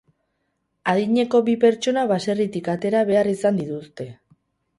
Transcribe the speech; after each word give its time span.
Adineko 0.93 1.41
bi 1.49 1.55
pertsona 1.63 2.07
baserritik 2.13 2.71
atera 2.75 3.03
behar 3.11 3.31
izan 3.37 3.61
dituzte. 3.63 4.09